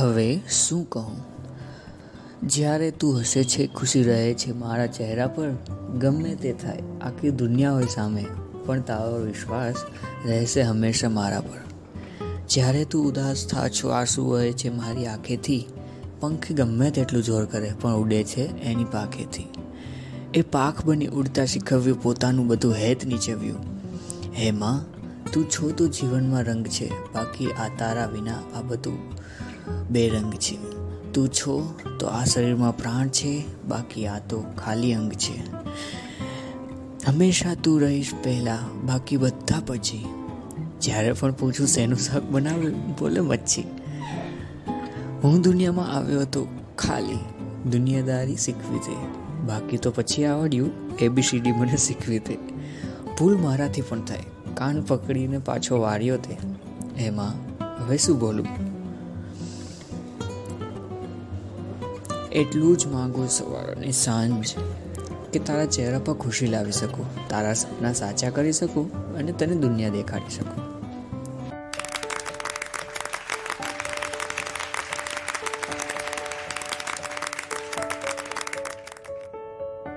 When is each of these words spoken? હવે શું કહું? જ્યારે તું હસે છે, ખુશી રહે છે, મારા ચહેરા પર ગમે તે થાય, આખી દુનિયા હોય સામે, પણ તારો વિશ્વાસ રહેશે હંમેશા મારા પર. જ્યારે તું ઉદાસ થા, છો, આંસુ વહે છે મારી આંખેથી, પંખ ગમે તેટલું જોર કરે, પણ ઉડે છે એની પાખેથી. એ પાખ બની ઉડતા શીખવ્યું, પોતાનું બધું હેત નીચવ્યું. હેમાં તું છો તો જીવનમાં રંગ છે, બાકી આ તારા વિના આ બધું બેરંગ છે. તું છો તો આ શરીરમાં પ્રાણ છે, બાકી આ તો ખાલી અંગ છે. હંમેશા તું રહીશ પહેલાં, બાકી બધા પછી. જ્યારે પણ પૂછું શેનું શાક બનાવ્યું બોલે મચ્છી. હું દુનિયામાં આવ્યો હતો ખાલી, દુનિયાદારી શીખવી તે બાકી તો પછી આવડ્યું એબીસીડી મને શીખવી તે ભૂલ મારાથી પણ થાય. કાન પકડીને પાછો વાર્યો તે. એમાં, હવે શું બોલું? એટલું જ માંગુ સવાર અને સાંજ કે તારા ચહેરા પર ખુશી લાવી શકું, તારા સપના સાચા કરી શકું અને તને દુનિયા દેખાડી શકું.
હવે 0.00 0.40
શું 0.50 0.90
કહું? 0.90 1.30
જ્યારે 2.48 2.90
તું 2.90 3.20
હસે 3.20 3.44
છે, 3.44 3.66
ખુશી 3.66 4.02
રહે 4.02 4.34
છે, 4.34 4.52
મારા 4.52 4.86
ચહેરા 4.86 5.26
પર 5.26 5.50
ગમે 5.98 6.34
તે 6.34 6.52
થાય, 6.52 6.78
આખી 7.00 7.30
દુનિયા 7.30 7.72
હોય 7.72 7.84
સામે, 7.84 8.26
પણ 8.66 8.80
તારો 8.80 9.16
વિશ્વાસ 9.16 9.74
રહેશે 10.26 10.62
હંમેશા 10.62 11.08
મારા 11.08 11.40
પર. 11.40 11.58
જ્યારે 12.48 12.84
તું 12.84 13.06
ઉદાસ 13.06 13.46
થા, 13.46 13.68
છો, 13.68 13.88
આંસુ 13.88 14.30
વહે 14.30 14.52
છે 14.52 14.68
મારી 14.68 15.06
આંખેથી, 15.06 15.66
પંખ 16.20 16.52
ગમે 16.52 16.90
તેટલું 16.90 17.22
જોર 17.22 17.44
કરે, 17.44 17.72
પણ 17.80 17.94
ઉડે 17.94 18.24
છે 18.24 18.62
એની 18.62 18.84
પાખેથી. 18.84 19.48
એ 20.34 20.42
પાખ 20.42 20.84
બની 20.84 21.06
ઉડતા 21.06 21.44
શીખવ્યું, 21.44 22.02
પોતાનું 22.02 22.46
બધું 22.46 22.74
હેત 22.74 23.06
નીચવ્યું. 23.06 23.56
હેમાં 24.34 25.00
તું 25.32 25.50
છો 25.50 25.70
તો 25.70 25.86
જીવનમાં 25.86 26.44
રંગ 26.44 26.66
છે, 26.66 27.12
બાકી 27.12 27.50
આ 27.50 27.70
તારા 27.78 28.06
વિના 28.06 28.58
આ 28.58 28.62
બધું 28.62 28.98
બેરંગ 29.90 30.32
છે. 30.32 30.80
તું 31.12 31.28
છો 31.28 31.74
તો 32.00 32.06
આ 32.06 32.24
શરીરમાં 32.24 32.76
પ્રાણ 32.76 33.08
છે, 33.08 33.44
બાકી 33.64 34.06
આ 34.06 34.18
તો 34.18 34.44
ખાલી 34.64 34.94
અંગ 34.94 35.12
છે. 35.12 35.52
હંમેશા 37.06 37.54
તું 37.54 37.80
રહીશ 37.80 38.12
પહેલાં, 38.24 38.86
બાકી 38.86 39.16
બધા 39.16 39.62
પછી. 39.66 40.06
જ્યારે 40.80 41.12
પણ 41.12 41.32
પૂછું 41.32 41.66
શેનું 41.66 41.98
શાક 41.98 42.22
બનાવ્યું 42.30 42.90
બોલે 42.92 43.20
મચ્છી. 43.20 43.64
હું 45.24 45.40
દુનિયામાં 45.40 45.92
આવ્યો 45.92 46.20
હતો 46.20 46.46
ખાલી, 46.78 47.18
દુનિયાદારી 47.70 48.36
શીખવી 48.36 48.78
તે 48.78 48.96
બાકી 49.46 49.76
તો 49.76 49.90
પછી 49.90 50.24
આવડ્યું 50.24 50.70
એબીસીડી 51.00 51.52
મને 51.52 51.76
શીખવી 51.76 52.18
તે 52.18 52.38
ભૂલ 53.18 53.36
મારાથી 53.36 53.80
પણ 53.80 54.00
થાય. 54.00 54.22
કાન 54.54 54.82
પકડીને 54.82 55.38
પાછો 55.38 55.80
વાર્યો 55.80 56.16
તે. 56.16 56.36
એમાં, 57.04 57.32
હવે 57.86 57.96
શું 57.96 58.20
બોલું? 58.20 58.79
એટલું 62.32 62.76
જ 62.76 62.86
માંગુ 62.86 63.26
સવાર 63.26 63.74
અને 63.74 63.90
સાંજ 63.90 64.46
કે 65.32 65.38
તારા 65.38 65.64
ચહેરા 65.64 65.98
પર 65.98 66.12
ખુશી 66.12 66.46
લાવી 66.46 66.72
શકું, 66.72 67.28
તારા 67.28 67.52
સપના 67.52 67.92
સાચા 67.92 68.30
કરી 68.30 68.52
શકું 68.52 69.14
અને 69.14 69.32
તને 69.32 69.54
દુનિયા 69.54 69.88
દેખાડી 69.88 70.34
શકું. 70.34 70.79